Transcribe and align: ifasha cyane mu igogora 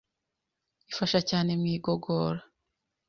ifasha 0.91 1.19
cyane 1.29 1.51
mu 1.59 1.67
igogora 1.75 2.39